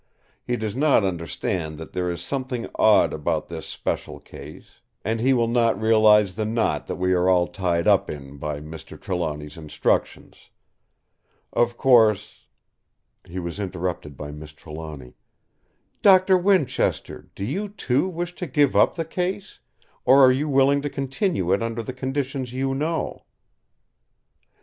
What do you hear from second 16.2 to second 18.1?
Winchester, do you, too,